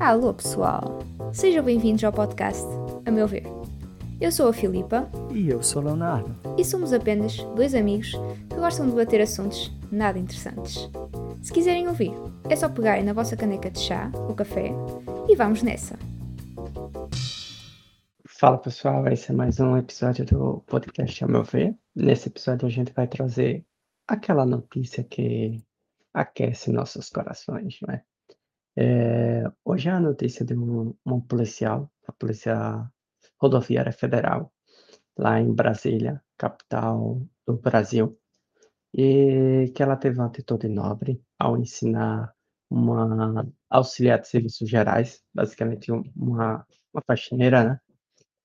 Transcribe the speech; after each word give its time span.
Alô 0.00 0.34
pessoal, 0.34 0.98
sejam 1.32 1.64
bem-vindos 1.64 2.02
ao 2.04 2.12
podcast 2.12 2.62
A 3.06 3.10
Meu 3.10 3.26
Ver. 3.26 3.44
Eu 4.20 4.30
sou 4.30 4.48
a 4.48 4.52
Filipa 4.52 5.08
E 5.32 5.48
eu 5.48 5.62
sou 5.62 5.82
o 5.82 5.84
Leonardo. 5.86 6.34
e 6.58 6.64
somos 6.64 6.92
apenas 6.92 7.36
dois 7.56 7.74
amigos 7.74 8.12
que 8.48 8.56
gostam 8.56 8.86
de 8.86 8.92
debater 8.92 9.20
assuntos 9.20 9.72
nada 9.90 10.18
interessantes. 10.18 10.88
Se 11.42 11.52
quiserem 11.52 11.88
ouvir, 11.88 12.12
é 12.48 12.56
só 12.56 12.68
pegarem 12.68 13.04
na 13.04 13.12
vossa 13.12 13.36
caneca 13.36 13.70
de 13.70 13.80
chá 13.80 14.10
ou 14.28 14.34
café 14.34 14.72
e 15.28 15.36
vamos 15.36 15.62
nessa. 15.62 15.98
Fala 18.26 18.58
pessoal, 18.58 19.06
esse 19.08 19.30
é 19.30 19.34
mais 19.34 19.60
um 19.60 19.76
episódio 19.76 20.24
do 20.24 20.62
podcast 20.66 21.24
A 21.24 21.28
Meu 21.28 21.44
Ver. 21.44 21.74
Nesse 21.94 22.28
episódio 22.28 22.66
a 22.66 22.70
gente 22.70 22.92
vai 22.92 23.06
trazer 23.06 23.64
aquela 24.08 24.44
notícia 24.44 25.04
que 25.04 25.62
aquece 26.12 26.70
nossos 26.70 27.08
corações, 27.10 27.78
não 27.86 27.94
é? 27.94 28.02
É, 28.76 29.44
hoje 29.64 29.88
é 29.88 29.92
a 29.92 30.00
notícia 30.00 30.44
de 30.44 30.54
um, 30.56 30.94
um 31.06 31.20
policial, 31.20 31.90
a 32.06 32.12
Polícia 32.12 32.90
Rodoviária 33.40 33.92
Federal, 33.92 34.52
lá 35.18 35.40
em 35.40 35.52
Brasília, 35.54 36.22
capital 36.38 37.22
do 37.46 37.54
Brasil, 37.58 38.18
e 38.94 39.72
que 39.74 39.82
ela 39.82 39.96
teve 39.96 40.18
uma 40.18 40.26
atitude 40.28 40.68
nobre 40.68 41.22
ao 41.38 41.58
ensinar 41.58 42.34
uma 42.70 43.46
auxiliar 43.70 44.20
de 44.20 44.28
serviços 44.28 44.68
gerais, 44.68 45.22
basicamente 45.34 45.92
um- 45.92 46.04
uma, 46.16 46.66
uma 46.94 47.02
faxineira, 47.06 47.64
né? 47.64 47.80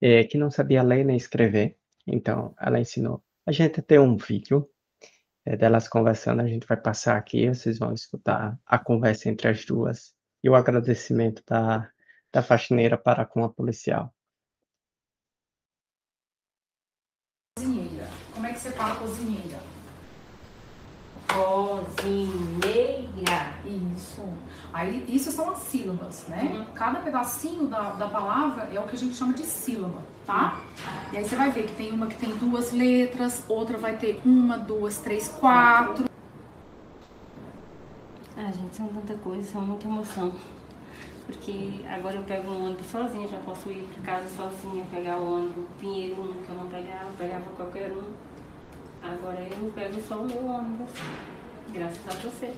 eh, 0.01 0.23
que 0.25 0.37
não 0.37 0.51
sabia 0.51 0.83
ler 0.83 1.05
nem 1.05 1.17
escrever. 1.17 1.77
Então, 2.07 2.55
ela 2.59 2.79
ensinou 2.79 3.23
a 3.45 3.51
gente 3.51 3.79
a 3.79 3.83
ter 3.83 3.99
um 3.99 4.17
vídeo 4.17 4.69
eh, 5.45 5.57
delas 5.57 5.87
conversando. 5.87 6.41
A 6.41 6.47
gente 6.47 6.67
vai 6.67 6.77
passar 6.77 7.17
aqui, 7.17 7.47
vocês 7.49 7.79
vão 7.79 7.93
escutar 7.93 8.59
a 8.65 8.79
conversa 8.79 9.29
entre 9.29 9.47
as 9.49 9.65
duas 9.65 10.13
e 10.43 10.49
o 10.49 10.55
agradecimento 10.55 11.43
da, 11.47 11.89
da 12.31 12.41
faxineira 12.41 12.97
para 12.97 13.25
com 13.25 13.43
a 13.43 13.49
policial. 13.49 14.13
Cozinheira. 17.57 18.07
Como 18.33 18.45
é 18.45 18.53
que 18.53 18.59
você 18.59 18.71
fala 18.71 18.95
cozinheira? 18.95 19.59
Cozinheira. 21.27 22.99
Isso. 23.65 24.23
Aí, 24.71 25.03
isso 25.07 25.31
são 25.31 25.51
as 25.51 25.59
sílabas, 25.59 26.25
né? 26.27 26.43
Uhum. 26.43 26.65
Cada 26.73 26.99
pedacinho 26.99 27.67
da, 27.67 27.91
da 27.91 28.07
palavra 28.07 28.69
é 28.73 28.79
o 28.79 28.83
que 28.87 28.95
a 28.95 28.99
gente 28.99 29.15
chama 29.15 29.33
de 29.33 29.43
sílaba, 29.43 30.01
tá? 30.25 30.61
E 31.11 31.17
aí 31.17 31.27
você 31.27 31.35
vai 31.35 31.51
ver 31.51 31.65
que 31.67 31.75
tem 31.75 31.91
uma 31.91 32.07
que 32.07 32.17
tem 32.17 32.35
duas 32.37 32.71
letras, 32.71 33.43
outra 33.47 33.77
vai 33.77 33.97
ter 33.97 34.21
uma, 34.23 34.57
duas, 34.57 34.99
três, 34.99 35.27
quatro. 35.27 36.08
Ah, 38.41 38.51
gente, 38.51 38.75
são 38.75 38.87
tanta 38.87 39.13
coisa, 39.15 39.51
são 39.51 39.61
muita 39.61 39.85
emoção. 39.87 40.31
Porque 41.25 41.81
agora 41.87 42.15
eu 42.15 42.23
pego 42.23 42.49
um 42.51 42.65
ônibus 42.67 42.87
sozinha, 42.87 43.27
já 43.27 43.37
posso 43.39 43.69
ir 43.69 43.87
para 43.93 44.13
casa 44.13 44.27
sozinha, 44.35 44.83
pegar 44.89 45.17
o 45.17 45.35
ônibus 45.35 45.65
Pinheiro 45.79 46.21
1, 46.21 46.33
que 46.43 46.49
eu 46.49 46.55
não 46.55 46.67
pegava, 46.67 47.09
pegava 47.17 47.43
qualquer 47.57 47.91
um. 47.91 48.03
Agora 49.03 49.39
eu 49.41 49.71
pego 49.75 50.01
só 50.07 50.15
o 50.21 50.25
meu 50.25 50.45
ônibus. 50.45 50.89
Graças 51.71 51.99
a 52.07 52.11
você. 52.13 52.53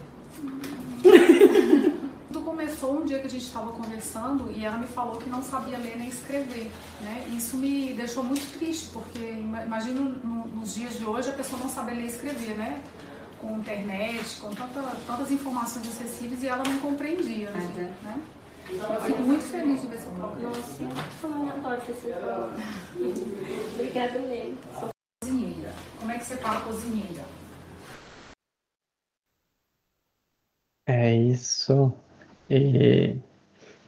Tudo 2.31 2.45
começou 2.45 3.01
um 3.01 3.05
dia 3.05 3.19
que 3.19 3.27
a 3.27 3.29
gente 3.29 3.43
estava 3.43 3.71
conversando 3.73 4.49
e 4.55 4.63
ela 4.63 4.77
me 4.77 4.87
falou 4.87 5.17
que 5.17 5.29
não 5.29 5.43
sabia 5.43 5.77
ler 5.77 5.97
nem 5.97 6.07
escrever, 6.07 6.71
né? 7.01 7.25
Isso 7.35 7.57
me 7.57 7.93
deixou 7.93 8.23
muito 8.23 8.57
triste, 8.57 8.89
porque 8.93 9.19
ima- 9.19 9.63
imagino 9.63 10.15
no- 10.23 10.47
nos 10.47 10.75
dias 10.75 10.97
de 10.97 11.05
hoje 11.05 11.29
a 11.29 11.33
pessoa 11.33 11.61
não 11.61 11.69
saber 11.69 11.95
ler 11.95 12.03
e 12.03 12.07
escrever, 12.07 12.55
né? 12.57 12.81
Com 13.41 13.57
internet, 13.57 14.39
com 14.39 14.53
tanta- 14.53 14.95
tantas 15.07 15.31
informações 15.31 15.87
acessíveis 15.87 16.43
e 16.43 16.47
ela 16.47 16.63
não 16.63 16.79
compreendia, 16.79 17.49
né? 17.51 17.59
Uhum. 17.59 17.83
né? 18.03 18.21
Eu 18.69 19.01
fico 19.01 19.21
muito 19.23 19.43
feliz 19.45 19.81
de 19.81 19.87
ver 19.87 19.97
seu 19.99 20.11
próprio 20.11 20.43
Nossa, 20.43 20.83
eu 20.83 21.49
adoro 21.49 21.81
esse 21.89 22.07
Obrigada 23.73 24.19
mesmo. 24.19 24.57
cozinheira. 25.19 25.73
Como 25.99 26.11
é 26.11 26.19
que 26.19 26.25
você 26.25 26.37
fala 26.37 26.61
cozinheira? 26.61 27.25
É 30.87 31.15
isso. 31.15 31.93
E 32.49 33.19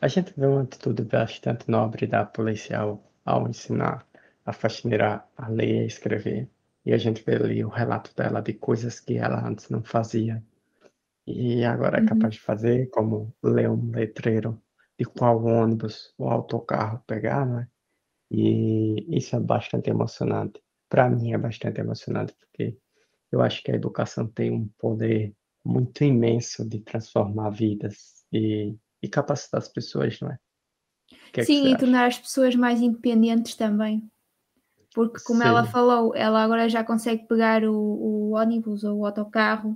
a 0.02 0.08
gente 0.08 0.34
vê 0.36 0.48
uma 0.48 0.64
atitude 0.64 1.04
bastante 1.04 1.70
nobre 1.70 2.08
da 2.08 2.26
policial 2.26 3.00
ao 3.26 3.48
ensinar 3.48 4.06
a 4.46 4.52
faxineira 4.52 5.24
a 5.38 5.48
ler 5.48 5.82
e 5.82 5.84
a 5.84 5.86
escrever. 5.86 6.50
E 6.86 6.94
a 6.94 6.98
gente 6.98 7.24
vê 7.24 7.36
ali 7.36 7.64
o 7.64 7.70
relato 7.70 8.14
dela 8.16 8.42
de 8.42 8.54
coisas 8.54 9.00
que 9.00 9.18
ela 9.18 9.46
antes 9.48 9.70
não 9.70 9.84
fazia. 9.84 10.44
E 11.26 11.64
agora 11.64 11.98
é 12.00 12.02
Uhum. 12.02 12.08
capaz 12.08 12.36
de 12.36 12.42
fazer, 12.42 12.90
como 12.90 13.34
ler 13.44 13.70
um 13.70 13.92
letreiro 13.92 14.62
de 15.00 15.06
qual 15.06 15.44
ônibus 15.46 16.14
ou 16.18 16.30
autocarro 16.30 17.04
pegar, 17.08 17.46
né? 17.46 17.68
E 18.32 19.18
isso 19.18 19.36
é 19.36 19.40
bastante 19.40 19.90
emocionante. 19.90 20.62
Para 20.90 21.10
mim 21.10 21.34
é 21.34 21.38
bastante 21.38 21.80
emocionante, 21.82 22.34
porque 22.40 22.78
eu 23.32 23.42
acho 23.42 23.64
que 23.64 23.72
a 23.72 23.76
educação 23.76 24.28
tem 24.28 24.52
um 24.52 24.68
poder 24.78 25.36
muito 25.66 26.04
imenso 26.04 26.68
de 26.68 26.82
transformar 26.82 27.52
vidas 27.52 28.26
e, 28.32 28.76
e 29.02 29.08
capacitar 29.10 29.60
as 29.62 29.70
pessoas, 29.70 30.20
não 30.20 30.30
é? 30.32 30.40
O 31.30 31.32
que 31.32 31.42
é 31.42 31.46
que 31.46 31.46
Sim, 31.46 31.56
você 31.56 31.68
e 31.72 31.76
acha? 31.76 31.78
tornar 31.78 32.08
as 32.08 32.18
pessoas 32.20 32.56
mais 32.56 32.82
independentes 32.82 33.56
também. 33.56 34.10
Porque, 34.94 35.24
como 35.24 35.42
ela 35.44 35.66
Sim. 35.66 35.72
falou, 35.72 36.16
ela 36.16 36.44
agora 36.44 36.70
já 36.70 36.84
consegue 36.84 37.28
pegar 37.28 37.64
o, 37.64 37.74
o 37.74 38.32
ônibus 38.36 38.84
ou 38.84 39.00
o 39.00 39.06
autocarro, 39.06 39.76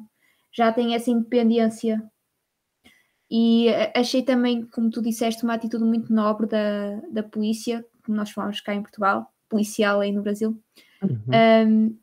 já 0.51 0.71
tem 0.71 0.93
essa 0.93 1.09
independência. 1.09 2.03
E 3.29 3.67
eh, 3.67 3.91
achei 3.95 4.23
também, 4.23 4.65
como 4.67 4.89
tu 4.89 5.01
disseste, 5.01 5.43
uma 5.43 5.55
atitude 5.55 5.83
muito 5.83 6.13
nobre 6.13 6.47
da, 6.47 7.01
da 7.11 7.23
polícia, 7.23 7.85
como 8.05 8.17
nós 8.17 8.29
falamos 8.29 8.61
cá 8.61 8.73
em 8.73 8.81
Portugal, 8.81 9.33
policial 9.49 9.99
aí 9.99 10.11
no 10.11 10.21
Brasil. 10.21 10.61
Uhum. 11.01 11.67
Um, 11.67 11.99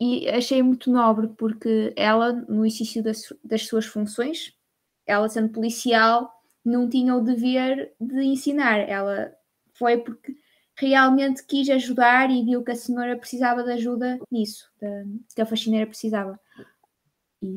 e 0.00 0.28
achei 0.28 0.62
muito 0.62 0.90
nobre 0.90 1.28
porque 1.28 1.92
ela, 1.96 2.32
no 2.32 2.64
exercício 2.64 3.02
das, 3.02 3.32
das 3.44 3.66
suas 3.66 3.84
funções, 3.84 4.54
ela 5.06 5.28
sendo 5.28 5.50
policial, 5.50 6.32
não 6.64 6.88
tinha 6.88 7.14
o 7.14 7.20
dever 7.22 7.92
de 8.00 8.22
ensinar. 8.22 8.78
Ela 8.78 9.32
foi 9.74 9.98
porque 9.98 10.34
realmente 10.86 11.44
quis 11.46 11.68
ajudar 11.70 12.30
e 12.30 12.44
viu 12.44 12.62
que 12.64 12.72
a 12.72 12.76
senhora 12.76 13.16
precisava 13.18 13.62
de 13.64 13.72
ajuda 13.72 14.18
nisso, 14.30 14.70
da- 14.80 15.04
que 15.34 15.42
a 15.42 15.46
faxineira 15.46 15.86
precisava. 15.86 16.38
E 17.42 17.48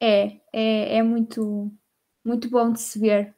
é, 0.00 0.40
é, 0.52 0.96
é 0.98 1.02
muito, 1.02 1.72
muito 2.24 2.50
bom 2.50 2.72
de 2.72 2.80
se 2.80 2.98
ver. 2.98 3.34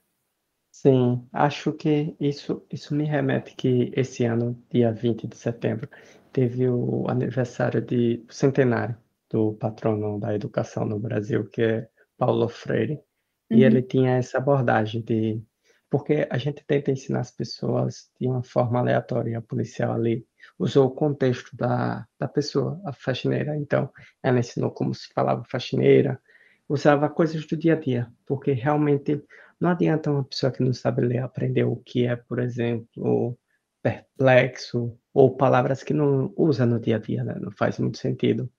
Sim, 0.71 1.29
acho 1.33 1.73
que 1.73 2.17
isso, 2.21 2.65
isso 2.71 2.95
me 2.95 3.05
remete 3.05 3.55
que 3.57 3.91
esse 3.97 4.25
ano, 4.25 4.55
dia 4.71 4.93
20 4.93 5.27
de 5.27 5.37
setembro, 5.37 5.89
teve 6.33 6.69
o 6.69 7.09
aniversário 7.09 7.81
de 7.85 8.25
o 8.29 8.33
centenário 8.33 8.97
do 9.29 9.55
patrono 9.55 10.21
da 10.21 10.35
educação 10.35 10.85
no 10.87 10.99
Brasil, 10.99 11.49
que 11.49 11.63
é 11.63 11.91
Paulo 12.17 12.49
Freire. 12.49 13.03
E 13.51 13.63
Uhum. 13.63 13.63
ele 13.65 13.83
tinha 13.83 14.13
essa 14.19 14.39
abordagem 14.39 15.03
de... 15.03 15.43
Porque 15.91 16.27
a 16.31 16.39
gente 16.39 16.65
tenta 16.67 16.91
ensinar 16.91 17.21
as 17.21 17.31
pessoas 17.31 18.11
de 18.21 18.27
uma 18.29 18.43
forma 18.43 18.79
aleatória, 18.79 19.39
a 19.39 19.43
policial 19.43 19.93
ali 19.93 20.27
usou 20.59 20.87
o 20.89 20.91
contexto 20.95 21.57
da, 21.57 22.07
da 22.19 22.29
pessoa, 22.29 22.81
a 22.85 22.93
faxineira. 22.93 23.57
Então, 23.57 23.91
ela 24.23 24.39
ensinou 24.39 24.71
como 24.71 24.95
se 24.95 25.09
falava 25.15 25.45
faxineira, 25.45 26.21
usava 26.69 27.09
coisas 27.09 27.47
do 27.47 27.57
dia 27.57 27.75
a 27.75 27.81
dia, 27.81 28.13
porque 28.27 28.53
realmente 28.53 29.23
não 29.61 29.71
adianta 29.71 30.11
uma 30.11 30.25
pessoa 30.25 30.53
que 30.53 30.63
não 30.63 30.73
sabe 30.73 31.03
ler 31.03 31.19
aprender 31.19 31.65
o 31.65 31.77
que 31.77 32.07
é, 32.07 32.17
por 32.17 32.39
exemplo, 32.39 33.39
perplexo, 33.83 34.99
ou 35.15 35.37
palavras 35.37 35.83
que 35.83 35.95
não 35.95 36.33
usa 36.37 36.67
no 36.67 36.79
dia 36.81 36.97
a 36.97 36.99
dia, 36.99 37.25
né? 37.25 37.35
Não 37.41 37.51
faz 37.53 37.79
muito 37.79 37.99
sentido. 37.99 38.51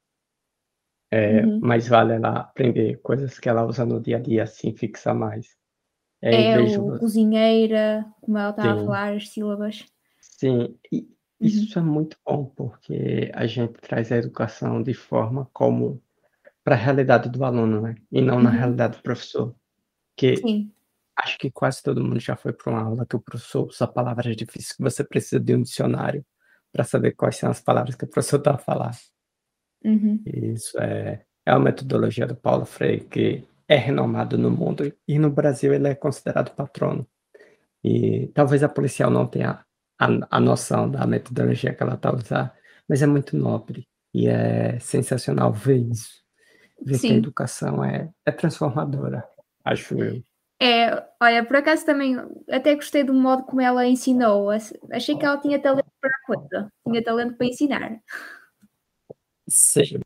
É, 1.12 1.46
Uhum. 1.46 1.60
mais 1.62 1.88
vale 1.88 2.14
ela 2.14 2.40
aprender 2.42 3.00
coisas 3.02 3.40
que 3.40 3.50
ela 3.50 3.66
usa 3.66 3.86
no 3.86 4.00
dia 4.02 4.18
a 4.18 4.20
dia, 4.20 4.44
assim 4.44 4.76
fixa 4.76 5.14
mais. 5.14 5.58
É, 6.22 6.52
É 6.54 6.60
o 6.60 6.98
cozinheira, 6.98 8.06
como 8.22 8.38
ela 8.38 8.50
estava 8.52 8.74
a 8.74 8.78
Sim. 8.78 8.86
falar, 8.86 9.14
as 9.16 9.30
sílabas. 9.30 9.86
Sim, 10.22 10.78
e 10.92 11.08
isso 11.42 11.78
é 11.80 11.82
muito 11.82 12.18
bom, 12.26 12.46
porque 12.56 13.32
a 13.34 13.46
gente 13.48 13.74
traz 13.74 14.12
a 14.12 14.18
educação 14.18 14.82
de 14.84 14.94
forma 14.94 15.50
como 15.54 16.02
para 16.64 16.76
a 16.76 16.78
realidade 16.78 17.30
do 17.30 17.44
aluno, 17.46 17.82
né? 17.82 17.96
E 18.12 18.22
não 18.22 18.42
na 18.42 18.52
Uhum. 18.52 18.58
realidade 18.58 18.98
do 18.98 19.04
professor. 19.04 19.56
Que 20.18 20.38
Sim, 20.38 20.74
Acho 21.18 21.38
que 21.38 21.52
quase 21.52 21.84
todo 21.84 22.04
mundo 22.04 22.20
já 22.20 22.36
foi 22.36 22.54
para 22.54 22.72
uma 22.74 22.82
aula 22.84 23.06
que 23.06 23.16
o 23.16 23.22
professor 23.22 23.68
usa 23.68 23.88
palavras 23.88 24.36
difíceis 24.38 24.74
que 24.74 24.82
você 24.84 25.04
precisa 25.04 25.40
de 25.40 25.56
um 25.56 25.62
dicionário 25.64 26.26
para 26.72 26.84
saber 26.86 27.14
quais 27.14 27.38
são 27.38 27.50
as 27.52 27.62
palavras 27.62 27.96
que 27.96 28.06
o 28.06 28.08
professor 28.10 28.38
está 28.40 28.56
a 28.56 28.58
falar. 28.58 28.92
uhum. 29.84 30.24
Isso 30.26 30.80
é, 30.80 31.26
é 31.46 31.52
uma 31.54 31.60
metodologia 31.66 32.28
do 32.28 32.36
Paulo 32.36 32.66
Freire 32.66 33.06
que 33.06 33.44
é 33.70 33.76
renomado 33.76 34.36
no 34.36 34.50
mundo 34.50 34.92
e 35.08 35.20
no 35.20 35.30
Brasil 35.30 35.72
ele 35.72 35.88
é 35.88 35.96
considerado 35.96 36.56
patrono. 36.56 37.08
E 37.84 38.28
talvez 38.34 38.64
a 38.64 38.68
policial 38.68 39.12
não 39.12 39.28
tenha 39.28 39.64
a, 39.98 40.08
a 40.32 40.40
noção 40.40 40.90
da 40.90 41.06
metodologia 41.06 41.74
que 41.74 41.84
ela 41.84 41.94
está 41.94 42.12
usar, 42.12 42.58
mas 42.90 43.04
é 43.04 43.06
muito 43.06 43.38
nobre 43.38 43.88
e 44.12 44.28
é 44.28 44.80
sensacional 44.80 45.54
ver 45.54 45.78
isso. 45.78 46.20
Ver 46.82 47.00
que 47.00 47.08
a 47.08 47.10
Sim. 47.10 47.18
educação 47.18 47.84
é, 47.86 48.10
é 48.26 48.32
transformadora, 48.32 49.24
acho 49.64 50.02
eu. 50.02 50.24
É, 50.62 51.06
olha, 51.22 51.46
por 51.46 51.56
acaso 51.56 51.86
também 51.86 52.18
até 52.50 52.76
gostei 52.76 53.04
do 53.04 53.14
modo 53.14 53.44
como 53.44 53.62
ela 53.62 53.86
ensinou. 53.86 54.50
Achei 54.92 55.18
que 55.18 55.26
ela 55.26 55.38
tinha 55.38 55.62
talento 55.62 55.92
para 56.02 56.10
a 56.10 56.26
coisa, 56.26 56.74
tinha 56.86 57.04
talento 57.04 57.38
para 57.38 57.48
ensinar. 57.48 58.02
Sim. 59.48 60.02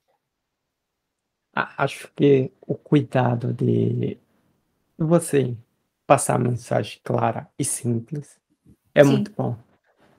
Acho 1.54 2.12
que 2.16 2.52
o 2.62 2.76
cuidado 2.76 3.54
de 3.54 4.18
você 4.98 5.56
passar 6.08 6.36
a 6.36 6.40
mensagem 6.40 7.00
clara 7.04 7.48
e 7.58 7.64
simples 7.64 8.40
é 8.94 9.04
Sim. 9.04 9.12
muito 9.12 9.32
bom 9.32 9.56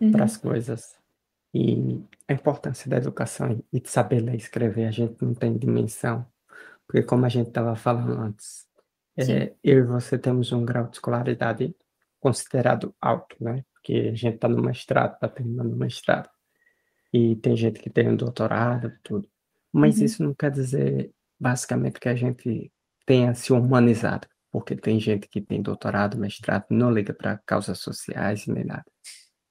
Uhum. 0.00 0.10
para 0.12 0.24
as 0.24 0.36
coisas. 0.36 0.96
E 1.52 2.02
a 2.28 2.32
importância 2.32 2.90
da 2.90 2.96
educação 2.96 3.62
e 3.72 3.80
de 3.80 3.88
saber 3.88 4.20
ler 4.20 4.34
e 4.34 4.38
escrever, 4.38 4.86
a 4.86 4.90
gente 4.90 5.16
não 5.24 5.34
tem 5.34 5.56
dimensão, 5.56 6.26
porque 6.86 7.02
como 7.04 7.24
a 7.24 7.28
gente 7.28 7.48
estava 7.48 7.76
falando 7.76 8.20
antes, 8.20 8.66
é, 9.16 9.52
eu 9.62 9.78
e 9.78 9.82
você 9.82 10.18
temos 10.18 10.50
um 10.50 10.64
grau 10.64 10.86
de 10.88 10.96
escolaridade 10.96 11.74
considerado 12.18 12.94
alto, 13.00 13.36
né? 13.40 13.64
Porque 13.72 14.10
a 14.12 14.14
gente 14.16 14.34
está 14.34 14.48
no 14.48 14.60
mestrado, 14.62 15.14
está 15.14 15.28
terminando 15.28 15.72
o 15.72 15.76
mestrado. 15.76 16.28
E 17.12 17.36
tem 17.36 17.56
gente 17.56 17.78
que 17.78 17.88
tem 17.90 18.08
um 18.08 18.16
doutorado, 18.16 18.92
tudo. 19.04 19.28
Mas 19.72 19.98
Uhum. 19.98 20.04
isso 20.04 20.22
não 20.24 20.34
quer 20.34 20.50
dizer, 20.50 21.12
basicamente, 21.44 22.00
que 22.00 22.08
a 22.08 22.14
gente 22.14 22.72
tenha 23.04 23.34
se 23.34 23.52
humanizado, 23.52 24.26
porque 24.50 24.74
tem 24.74 24.98
gente 24.98 25.28
que 25.28 25.42
tem 25.42 25.60
doutorado, 25.60 26.16
mestrado, 26.16 26.64
não 26.70 26.90
liga 26.90 27.12
para 27.12 27.38
causas 27.44 27.80
sociais 27.80 28.46
nem 28.46 28.64
nada. 28.64 28.84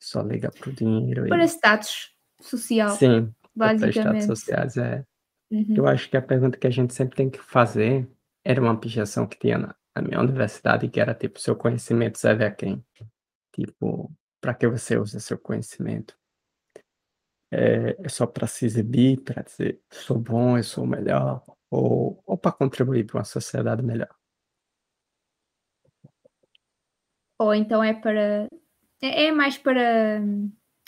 Só 0.01 0.21
liga 0.21 0.49
para 0.51 0.69
o 0.69 0.73
dinheiro 0.73 1.27
Para 1.27 1.43
e 1.43 1.47
status 1.47 2.11
social, 2.41 2.89
sim, 2.89 3.31
para 3.55 3.75
status 3.75 3.95
basicamente. 3.95 4.25
sociais 4.25 4.77
é. 4.77 5.05
Uhum. 5.51 5.75
Eu 5.77 5.87
acho 5.87 6.09
que 6.09 6.17
a 6.17 6.21
pergunta 6.21 6.57
que 6.57 6.65
a 6.65 6.71
gente 6.71 6.95
sempre 6.95 7.15
tem 7.15 7.29
que 7.29 7.39
fazer 7.39 8.09
era 8.43 8.59
uma 8.59 8.71
objeção 8.71 9.27
que 9.27 9.37
tinha 9.37 9.59
na, 9.59 9.75
na 9.95 10.01
minha 10.01 10.19
universidade, 10.19 10.89
que 10.89 10.99
era 10.99 11.13
tipo, 11.13 11.39
seu 11.39 11.55
conhecimento 11.55 12.17
serve 12.17 12.43
a 12.43 12.51
quem? 12.51 12.83
Tipo, 13.53 14.11
para 14.41 14.55
que 14.55 14.67
você 14.67 14.97
usa 14.97 15.19
seu 15.19 15.37
conhecimento? 15.37 16.17
É, 17.51 17.95
é 17.99 18.09
só 18.09 18.25
para 18.25 18.47
se 18.47 18.65
exibir, 18.65 19.21
para 19.21 19.43
dizer, 19.43 19.79
sou 19.91 20.17
bom, 20.17 20.57
eu 20.57 20.63
sou 20.63 20.85
o 20.85 20.87
melhor, 20.87 21.43
ou, 21.73 22.23
ou 22.25 22.37
para 22.37 22.51
contribuir 22.51 23.05
para 23.05 23.17
uma 23.17 23.23
sociedade 23.23 23.81
melhor? 23.83 24.13
Ou 27.39 27.53
então 27.53 27.83
é 27.83 27.93
para. 27.93 28.47
É, 29.01 29.25
é 29.25 29.31
mais 29.31 29.57
para 29.57 30.21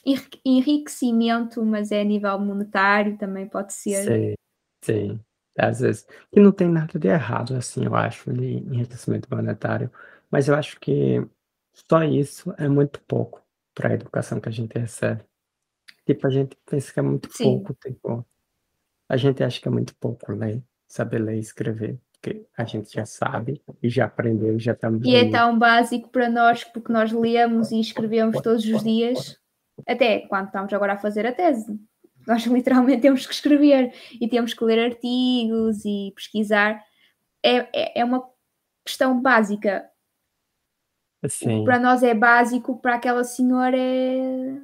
enrique- 0.05 0.41
enriquecimento, 0.45 1.65
mas 1.65 1.91
é 1.91 2.01
a 2.01 2.05
nível 2.05 2.39
monetário, 2.39 3.17
também 3.17 3.47
pode 3.47 3.73
ser. 3.73 4.03
Sim, 4.03 4.33
sim. 4.83 5.19
Às 5.57 5.79
vezes, 5.79 6.05
que 6.31 6.39
não 6.39 6.51
tem 6.51 6.69
nada 6.69 6.99
de 6.99 7.07
errado, 7.07 7.55
assim, 7.55 7.85
eu 7.85 7.95
acho, 7.95 8.31
de 8.31 8.55
enriquecimento 8.57 9.33
monetário, 9.33 9.89
mas 10.29 10.47
eu 10.47 10.55
acho 10.55 10.79
que 10.79 11.25
só 11.73 12.03
isso 12.03 12.53
é 12.57 12.67
muito 12.67 13.01
pouco 13.03 13.41
para 13.73 13.89
a 13.89 13.93
educação 13.93 14.39
que 14.39 14.49
a 14.49 14.51
gente 14.51 14.77
recebe. 14.77 15.23
Tipo, 16.05 16.27
a 16.27 16.29
gente 16.29 16.57
pensa 16.65 16.93
que 16.93 16.99
é 16.99 17.03
muito 17.03 17.29
Sim. 17.31 17.43
pouco, 17.43 17.73
tipo, 17.73 18.25
a 19.09 19.17
gente 19.17 19.43
acha 19.43 19.61
que 19.61 19.67
é 19.67 19.71
muito 19.71 19.95
pouco 19.95 20.31
ler, 20.31 20.61
saber 20.87 21.19
ler 21.19 21.35
e 21.35 21.39
escrever, 21.39 21.99
porque 22.13 22.45
a 22.57 22.63
gente 22.63 22.93
já 22.93 23.05
sabe 23.05 23.61
e 23.81 23.89
já 23.89 24.05
aprendeu, 24.05 24.59
já 24.59 24.73
está 24.73 24.89
E 25.03 25.15
é 25.15 25.29
tão 25.29 25.57
básico 25.57 26.09
para 26.09 26.29
nós, 26.29 26.63
porque 26.63 26.91
nós 26.91 27.11
lemos 27.11 27.71
e 27.71 27.79
escrevemos 27.79 28.41
todos 28.41 28.65
os 28.65 28.83
dias, 28.83 29.39
até 29.87 30.19
quando 30.27 30.47
estamos 30.47 30.73
agora 30.73 30.93
a 30.93 30.97
fazer 30.97 31.25
a 31.25 31.33
tese. 31.33 31.79
Nós 32.27 32.43
literalmente 32.47 33.01
temos 33.01 33.25
que 33.25 33.33
escrever 33.33 33.93
e 34.19 34.27
temos 34.27 34.53
que 34.53 34.63
ler 34.63 34.79
artigos 34.79 35.83
e 35.85 36.11
pesquisar. 36.15 36.83
É, 37.43 37.57
é, 37.73 37.99
é 37.99 38.05
uma 38.05 38.27
questão 38.83 39.21
básica. 39.21 39.89
Assim, 41.23 41.63
Para 41.63 41.79
nós 41.79 42.03
é 42.03 42.13
básico, 42.13 42.79
para 42.79 42.95
aquela 42.95 43.23
senhora 43.23 43.77
é. 43.77 44.61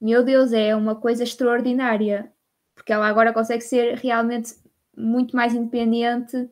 Meu 0.00 0.22
Deus, 0.22 0.52
é 0.52 0.74
uma 0.74 0.94
coisa 0.94 1.22
extraordinária. 1.22 2.33
Porque 2.74 2.92
ela 2.92 3.06
agora 3.08 3.32
consegue 3.32 3.62
ser 3.62 3.96
realmente 3.98 4.54
muito 4.96 5.34
mais 5.36 5.54
independente, 5.54 6.50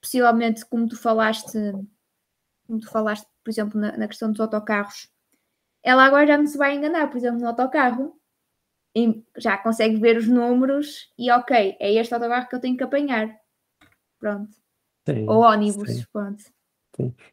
possivelmente, 0.00 0.64
como 0.66 0.88
tu 0.88 0.96
falaste, 0.98 1.58
como 2.66 2.80
tu 2.80 2.88
falaste, 2.90 3.26
por 3.44 3.50
exemplo, 3.50 3.78
na, 3.80 3.96
na 3.98 4.08
questão 4.08 4.30
dos 4.30 4.40
autocarros. 4.40 5.08
Ela 5.82 6.04
agora 6.06 6.26
já 6.26 6.38
não 6.38 6.46
se 6.46 6.58
vai 6.58 6.74
enganar, 6.76 7.08
por 7.10 7.18
exemplo, 7.18 7.40
no 7.40 7.48
autocarro. 7.48 8.20
Já 9.36 9.56
consegue 9.58 9.96
ver 9.96 10.16
os 10.16 10.28
números 10.28 11.12
e 11.18 11.30
ok, 11.30 11.76
é 11.80 11.92
este 11.94 12.14
autocarro 12.14 12.48
que 12.48 12.54
eu 12.56 12.60
tenho 12.60 12.76
que 12.76 12.84
apanhar. 12.84 13.36
Pronto. 14.20 14.56
sim, 15.06 15.26
Ou 15.26 15.42
ônibus, 15.42 15.92
sim. 15.94 16.06
pronto. 16.12 16.44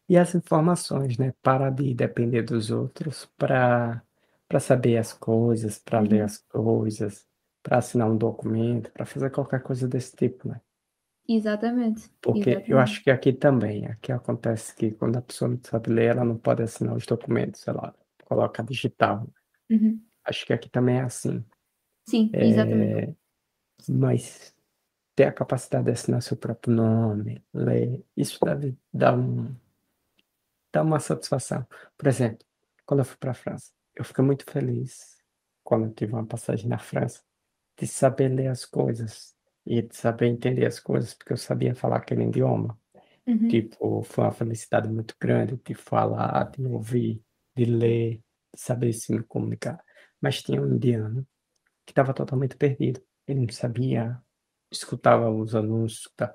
E 0.09 0.17
as 0.17 0.33
informações, 0.35 1.17
né? 1.17 1.33
Para 1.41 1.69
de 1.69 1.93
depender 1.93 2.43
dos 2.43 2.71
outros 2.71 3.25
para 3.37 4.03
para 4.47 4.61
saber 4.61 4.97
as 4.97 5.11
coisas, 5.11 5.77
para 5.77 5.99
ler 5.99 6.21
Uhum. 6.21 6.23
as 6.23 6.37
coisas, 6.37 7.26
para 7.67 7.79
assinar 7.79 8.09
um 8.09 8.17
documento, 8.17 8.89
para 8.93 9.05
fazer 9.05 9.29
qualquer 9.29 9.61
coisa 9.61 9.89
desse 9.89 10.15
tipo, 10.15 10.47
né? 10.47 10.61
Exatamente. 11.27 12.09
Porque 12.21 12.51
eu 12.51 12.53
exatamente. 12.53 12.73
acho 12.75 13.03
que 13.03 13.11
aqui 13.11 13.33
também, 13.33 13.85
aqui 13.87 14.09
acontece 14.09 14.73
que 14.73 14.91
quando 14.91 15.17
a 15.17 15.21
pessoa 15.21 15.49
não 15.49 15.59
sabe 15.61 15.89
ler, 15.89 16.11
ela 16.11 16.23
não 16.23 16.37
pode 16.37 16.63
assinar 16.63 16.95
os 16.95 17.05
documentos, 17.05 17.59
sei 17.59 17.73
lá, 17.73 17.93
coloca 18.23 18.63
digital. 18.63 19.27
Uhum. 19.69 20.01
Acho 20.23 20.45
que 20.45 20.53
aqui 20.53 20.69
também 20.69 20.95
é 20.95 21.01
assim. 21.01 21.43
Sim, 22.07 22.31
exatamente. 22.33 23.09
É, 23.09 23.15
mas 23.89 24.55
ter 25.13 25.25
a 25.25 25.33
capacidade 25.33 25.83
de 25.83 25.91
assinar 25.91 26.21
seu 26.21 26.37
próprio 26.37 26.73
nome, 26.73 27.43
ler, 27.53 28.01
isso 28.15 28.39
deve 28.45 28.77
dar 28.93 29.13
um, 29.13 29.53
dar 30.71 30.83
uma 30.83 31.01
satisfação. 31.01 31.67
Por 31.97 32.07
exemplo, 32.07 32.47
quando 32.85 33.01
eu 33.01 33.05
fui 33.05 33.17
para 33.17 33.31
a 33.31 33.33
França, 33.33 33.73
eu 33.93 34.05
fiquei 34.05 34.23
muito 34.23 34.49
feliz 34.49 35.17
quando 35.65 35.87
eu 35.87 35.93
tive 35.93 36.13
uma 36.13 36.25
passagem 36.25 36.69
na 36.69 36.77
França, 36.77 37.27
de 37.77 37.87
saber 37.87 38.29
ler 38.29 38.47
as 38.47 38.65
coisas 38.65 39.35
e 39.65 39.81
de 39.81 39.95
saber 39.95 40.27
entender 40.27 40.65
as 40.65 40.79
coisas, 40.79 41.13
porque 41.13 41.33
eu 41.33 41.37
sabia 41.37 41.75
falar 41.75 41.97
aquele 41.97 42.23
idioma. 42.23 42.79
Uhum. 43.25 43.47
Tipo, 43.49 44.03
foi 44.03 44.23
uma 44.23 44.31
felicidade 44.31 44.87
muito 44.89 45.15
grande 45.19 45.59
de 45.63 45.75
falar, 45.75 46.49
de 46.51 46.65
ouvir, 46.65 47.21
de 47.55 47.65
ler, 47.65 48.15
de 48.53 48.59
saber 48.61 48.93
se 48.93 49.13
me 49.13 49.21
comunicar. 49.23 49.83
Mas 50.21 50.41
tinha 50.41 50.61
um 50.61 50.73
indiano 50.73 51.27
que 51.85 51.91
estava 51.91 52.13
totalmente 52.13 52.55
perdido. 52.55 53.01
Ele 53.27 53.41
não 53.41 53.49
sabia, 53.49 54.17
escutava 54.71 55.29
os 55.29 55.53
anúncios. 55.53 56.01
escuta- 56.01 56.33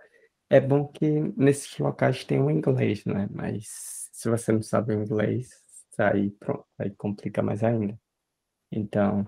É 0.50 0.60
bom 0.60 0.86
que 0.86 1.08
nesses 1.36 1.78
locais 1.78 2.24
tem 2.24 2.38
o 2.40 2.50
inglês, 2.50 3.04
né? 3.06 3.26
Mas 3.32 4.08
se 4.12 4.28
você 4.28 4.52
não 4.52 4.62
sabe 4.62 4.94
o 4.94 5.02
inglês, 5.02 5.50
aí 5.98 6.30
pronto, 6.32 6.66
aí 6.78 6.90
complica 6.90 7.42
mais 7.42 7.64
ainda. 7.64 7.98
Então, 8.70 9.26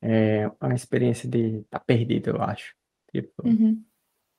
é 0.00 0.48
uma 0.60 0.74
experiência 0.74 1.28
de 1.28 1.58
estar 1.60 1.80
perdido, 1.80 2.30
eu 2.30 2.42
acho. 2.42 2.74
Tipo, 3.12 3.46
Uhum. 3.46 3.84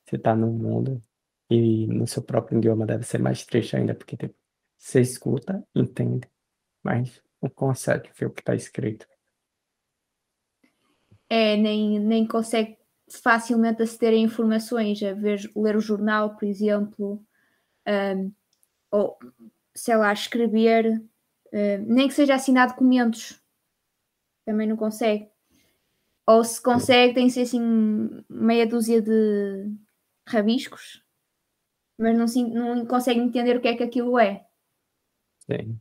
você 0.05 0.17
tá 0.17 0.35
no 0.35 0.47
mundo 0.51 1.01
e 1.49 1.87
no 1.87 2.07
seu 2.07 2.21
próprio 2.23 2.57
idioma 2.57 2.85
deve 2.85 3.03
ser 3.03 3.19
mais 3.19 3.45
triste 3.45 3.75
ainda, 3.75 3.95
porque 3.95 4.15
tipo, 4.15 4.35
você 4.77 5.01
escuta, 5.01 5.65
entende, 5.75 6.29
mas 6.83 7.21
não 7.41 7.49
consegue 7.49 8.09
ver 8.17 8.27
o 8.27 8.31
que 8.31 8.41
está 8.41 8.55
escrito. 8.55 9.07
É, 11.29 11.55
nem, 11.57 11.99
nem 11.99 12.25
consegue 12.25 12.77
facilmente 13.21 13.81
aceder 13.81 14.13
a 14.13 14.17
informações, 14.17 15.01
a 15.03 15.13
ver, 15.13 15.39
ler 15.55 15.75
o 15.75 15.81
jornal, 15.81 16.35
por 16.35 16.45
exemplo, 16.45 17.23
ou 18.91 19.17
sei 19.75 19.95
lá, 19.95 20.13
escrever, 20.13 21.01
nem 21.87 22.07
que 22.07 22.13
seja 22.13 22.35
assinar 22.35 22.67
documentos, 22.67 23.41
também 24.45 24.67
não 24.67 24.77
consegue. 24.77 25.29
Ou 26.29 26.43
se 26.43 26.62
consegue, 26.62 27.13
tem 27.15 27.25
que 27.27 27.33
ser 27.33 27.41
assim 27.41 27.59
meia 28.29 28.67
dúzia 28.67 29.01
de 29.01 29.65
rabiscos, 30.27 31.03
mas 31.98 32.17
não, 32.17 32.27
se- 32.27 32.43
não 32.50 32.86
consegue 32.86 33.19
entender 33.19 33.57
o 33.57 33.62
que 33.62 33.67
é 33.67 33.75
que 33.75 33.83
aquilo 33.83 34.19
é, 34.19 34.45
Sim. 35.39 35.79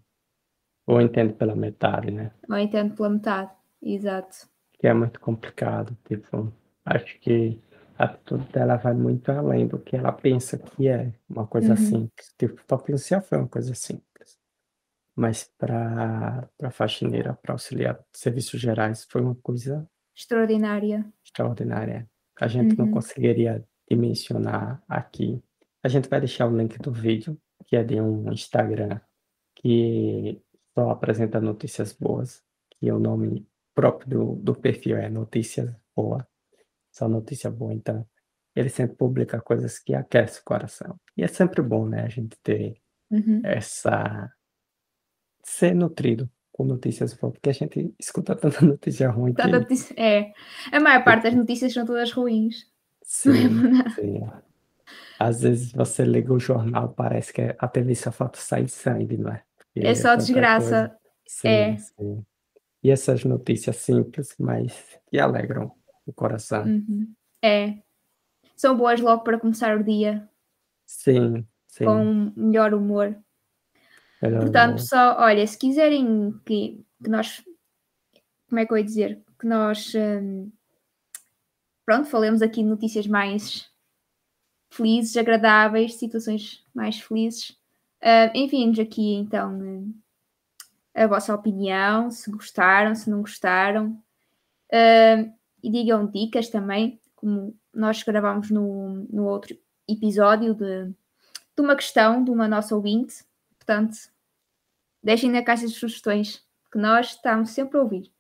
Ou 0.87 1.01
entende 1.03 1.35
pela 1.35 1.55
metade, 1.55 2.11
né? 2.11 2.33
ou 2.49 2.57
entende 2.59 2.95
pela 2.97 3.11
metade. 3.11 3.53
Exato. 3.83 4.49
Que 4.73 4.87
é 4.87 4.95
muito 4.95 5.21
complicado. 5.21 5.97
Tipo, 6.07 6.51
acho 6.85 7.19
que 7.21 7.61
a 7.99 8.05
atitude 8.05 8.47
dela 8.51 8.77
vai 8.77 8.95
muito 8.95 9.31
além 9.31 9.67
do 9.67 9.79
que 9.79 9.97
ela 9.97 10.13
pensa 10.13 10.57
que 10.57 10.89
é 10.89 11.13
uma 11.29 11.47
coisa 11.47 11.71
Uhum. 11.73 11.77
simples. 11.77 12.35
Tipo, 12.39 12.65
para 12.67 12.79
policial 12.79 13.21
foi 13.21 13.37
uma 13.39 13.49
coisa 13.49 13.75
simples. 13.75 14.39
Mas 15.15 15.45
para 15.59 16.49
para 16.57 16.71
faxineira, 16.71 17.35
para 17.35 17.53
auxiliar 17.53 17.95
de 18.13 18.19
serviços 18.19 18.61
gerais, 18.61 19.05
foi 19.11 19.21
uma 19.21 19.35
coisa 19.35 19.87
Extraordinária. 20.19 21.07
extraordinária. 21.25 22.11
A 22.41 22.49
gente 22.49 22.77
não 22.77 22.87
Uhum. 22.87 22.93
conseguiria 22.93 23.65
dimensionar 23.89 24.83
aqui. 24.89 25.43
A 25.83 25.89
gente 25.89 26.09
vai 26.09 26.19
deixar 26.21 26.47
o 26.47 26.57
link 26.57 26.77
do 26.79 26.91
vídeo, 26.93 27.41
que 27.67 27.77
é 27.77 27.85
de 27.85 28.01
um 28.01 28.31
Instagram 28.33 29.01
que 29.55 30.43
só 30.75 30.91
apresenta 30.91 31.41
notícias 31.41 31.93
boas, 31.93 32.43
que 32.71 32.91
o 32.91 32.99
nome 32.99 33.47
próprio 33.75 34.09
do, 34.09 34.35
do 34.37 34.55
perfil 34.55 34.97
é 34.97 35.09
Notícias 35.09 35.73
Boa, 35.95 36.27
só 36.93 37.09
notícia 37.09 37.51
boa. 37.51 37.73
Então, 37.75 38.07
ele 38.55 38.69
sempre 38.69 38.97
publica 38.97 39.41
coisas 39.41 39.79
que 39.79 39.95
aquecem 39.95 40.41
o 40.41 40.45
coração. 40.45 40.99
E 41.17 41.23
é 41.23 41.29
sempre 41.29 41.63
bom, 41.63 41.89
né, 41.89 42.03
a 42.03 42.09
gente 42.09 42.37
ter 42.43 42.81
Uhum. 43.11 43.41
essa 43.45 44.31
ser 45.43 45.75
nutrido 45.75 46.31
com 46.59 46.65
notícias 46.65 47.15
boas, 47.15 47.35
porque 47.35 47.51
a 47.51 47.53
gente 47.53 47.95
escuta 48.01 48.35
tanta 48.37 48.61
notícia 48.67 49.09
ruim 49.09 49.33
que 49.33 49.41
Tanta 49.41 49.61
notícia- 49.61 49.95
É. 49.97 50.33
A 50.73 50.81
maior 50.81 51.05
parte 51.05 51.23
das 51.23 51.35
notícias 51.35 51.73
são 51.73 51.87
todas 51.87 52.11
ruins. 52.13 52.67
sim, 53.03 53.33
sim. 53.95 54.21
Às 55.21 55.43
vezes 55.43 55.73
você 55.73 56.05
liga 56.05 56.33
o 56.33 56.39
jornal, 56.41 56.91
parece 56.91 57.33
que 57.33 57.55
a 57.59 57.69
TV 57.69 57.95
só 57.95 58.11
falta 58.13 58.39
sair 58.39 58.69
sangue, 58.69 59.17
não 59.17 59.31
é? 59.33 59.43
Porque 59.57 59.87
É 59.87 59.95
só 59.95 60.15
desgraça. 60.17 60.97
Sim, 61.27 61.49
É. 61.49 61.77
sim. 61.77 62.25
E 62.83 62.91
essas 62.91 63.25
notícias 63.25 63.77
simples, 63.77 64.35
mas 64.39 64.99
que 65.09 65.19
alegram 65.19 65.73
o 66.07 66.13
coração. 66.13 66.65
Uhum. 66.65 67.13
É. 67.43 67.79
São 68.57 68.77
boas 68.77 69.01
logo 69.01 69.23
para 69.23 69.39
começar 69.39 69.77
o 69.77 69.83
dia 69.85 70.29
Sim, 70.87 71.45
sim. 71.69 71.85
com 71.85 72.33
melhor 72.37 72.73
humor. 72.75 73.17
Melhor 74.23 74.43
Portanto, 74.43 74.77
pessoal, 74.77 75.17
olha, 75.19 75.47
se 75.47 75.59
quiserem 75.59 76.33
que, 76.45 76.85
que 77.03 77.11
nós, 77.11 77.43
como 78.49 78.61
é 78.61 78.67
que 78.67 78.73
eu 78.73 78.79
ia 78.79 78.85
dizer? 78.85 79.23
Que 79.39 79.47
nós, 79.47 79.93
hum, 79.95 80.51
pronto, 81.87 82.09
falemos 82.09 82.43
aqui 82.43 82.63
de 82.63 82.69
notícias 82.69 83.07
mais 83.07 83.71
felizes, 84.71 85.17
agradáveis, 85.17 85.95
situações 85.95 86.65
mais 86.75 87.01
felizes. 87.01 87.51
Uh, 88.03 88.31
Enviem-nos 88.35 88.79
aqui 88.79 89.15
então 89.15 89.53
hum, 89.53 89.95
a 90.95 91.07
vossa 91.07 91.35
opinião, 91.35 92.11
se 92.11 92.31
gostaram, 92.31 92.95
se 92.95 93.09
não 93.09 93.21
gostaram. 93.21 94.03
Uh, 94.73 95.33
e 95.63 95.71
digam 95.71 96.07
dicas 96.07 96.49
também, 96.49 97.01
como 97.17 97.57
nós 97.75 98.03
gravámos 98.03 98.51
no, 98.51 99.07
no 99.11 99.25
outro 99.25 99.57
episódio 99.89 100.55
de, 100.55 100.87
de 100.87 101.61
uma 101.61 101.75
questão 101.75 102.23
de 102.23 102.31
uma 102.31 102.47
nossa 102.47 102.75
ouvinte. 102.75 103.25
Portanto, 103.69 103.99
deixem 105.05 105.31
na 105.31 105.43
caixa 105.43 105.67
de 105.67 105.75
sugestões, 105.75 106.43
que 106.73 106.79
nós 106.79 107.09
estamos 107.11 107.51
sempre 107.51 107.77
a 107.79 107.83
ouvir 107.83 108.11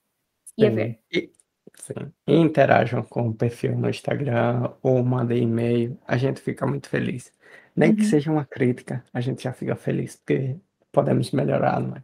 e 0.58 0.66
a 0.66 0.70
ver. 0.70 0.98
E, 1.10 1.30
sim. 1.74 1.94
E 2.26 2.34
interajam 2.36 3.02
com 3.02 3.28
o 3.28 3.34
perfil 3.34 3.74
no 3.78 3.88
Instagram 3.88 4.70
ou 4.82 5.02
mandem 5.02 5.44
e-mail. 5.44 5.98
A 6.06 6.18
gente 6.18 6.38
fica 6.42 6.66
muito 6.66 6.86
feliz. 6.90 7.32
Nem 7.74 7.94
que 7.96 8.02
Uhum. 8.02 8.08
seja 8.08 8.30
uma 8.30 8.44
crítica, 8.44 9.02
a 9.14 9.22
gente 9.22 9.42
já 9.42 9.52
fica 9.54 9.74
feliz, 9.74 10.16
porque 10.16 10.56
podemos 10.92 11.30
melhorar, 11.30 11.80
não 11.80 11.96
é? 11.96 12.02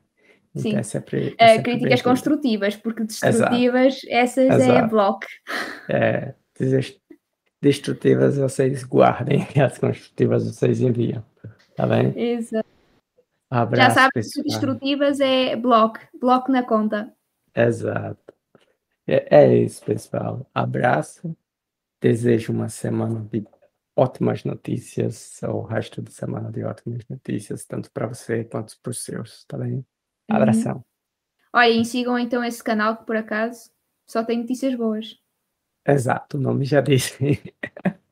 Então 0.57 0.63
Sim. 0.63 0.77
é 0.79 0.83
sempre, 0.83 1.35
é 1.37 1.45
Uh, 1.45 1.49
sempre 1.49 1.63
críticas 1.65 1.83
bem-vindo. 1.83 2.03
construtivas, 2.05 2.77
porque 2.77 3.05
destrutivas, 3.05 4.01
essas 4.09 4.49
é 4.49 4.55
Exato. 4.55 4.89
bloco. 4.89 5.27
É, 5.91 6.35
deses- 6.59 6.99
destrutivas 7.61 8.39
vocês 8.39 8.85
guardem 8.85 9.41
e 9.55 9.61
as 9.61 9.77
construtivas 9.77 10.47
vocês 10.47 10.81
enviam. 10.81 11.23
Tá 11.77 11.87
bem? 11.87 12.17
Exato. 12.19 12.69
Já 13.55 13.87
Abraço, 13.87 14.01
que 14.09 14.13
pessoal. 14.15 14.45
destrutivas 14.45 15.21
é 15.21 15.55
bloco, 15.57 16.01
bloco 16.21 16.51
na 16.51 16.63
conta. 16.63 17.13
Exato. 17.55 18.35
É, 19.07 19.37
é 19.37 19.57
isso, 19.59 19.85
pessoal. 19.85 20.49
Abraço. 20.53 21.37
Desejo 22.01 22.53
uma 22.53 22.69
semana 22.69 23.27
de 23.31 23.47
ótimas 23.97 24.45
notícias, 24.45 25.41
ou 25.43 25.61
o 25.61 25.63
resto 25.63 26.03
de 26.03 26.13
semana 26.13 26.51
de 26.51 26.65
ótimas 26.65 27.03
notícias, 27.09 27.65
tanto 27.65 27.91
para 27.93 28.07
você 28.09 28.45
quanto 28.45 28.77
para 28.83 28.91
os 28.91 29.05
seus, 29.05 29.45
tá 29.45 29.57
bem? 29.57 29.87
Abração. 30.29 30.85
Olhem, 31.53 31.85
sigam 31.85 32.19
então 32.19 32.43
esse 32.43 32.63
canal 32.63 32.97
que 32.97 33.07
por 33.07 33.17
acaso 33.17 33.71
só 34.07 34.25
tem 34.25 34.41
notícias 34.41 34.75
boas. 34.75 35.17
Exato, 35.87 36.37
o 36.37 36.41
nome 36.41 36.65
já 36.65 36.81
disse. 36.81 37.41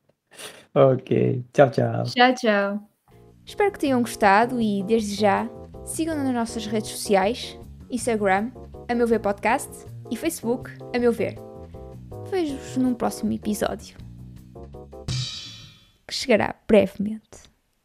ok, 0.73 1.43
tchau, 1.51 1.69
tchau. 1.69 2.03
Tchau, 2.03 2.33
tchau. 2.35 2.92
Espero 3.45 3.71
que 3.71 3.79
tenham 3.79 4.01
gostado 4.01 4.59
e, 4.61 4.83
desde 4.83 5.15
já, 5.15 5.49
sigam-nos 5.85 6.23
nas 6.23 6.33
nossas 6.33 6.65
redes 6.65 6.91
sociais: 6.91 7.57
Instagram, 7.89 8.51
a 8.87 8.95
meu 8.95 9.07
ver 9.07 9.19
podcast 9.19 9.69
e 10.09 10.15
Facebook, 10.15 10.71
a 10.95 10.99
meu 10.99 11.11
ver. 11.11 11.37
Vejo-vos 12.29 12.77
num 12.77 12.93
próximo 12.93 13.31
episódio. 13.31 13.97
Que 16.07 16.13
chegará 16.13 16.55
brevemente. 16.67 17.52